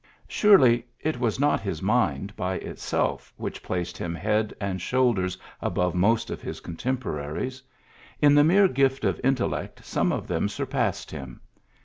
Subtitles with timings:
[0.27, 5.93] Surely, it was not his mind by itself which placed him head and shoulders above
[5.93, 7.61] most of his contemporaries.
[8.19, 11.39] In the mere gift of intellect some of them surpassed him.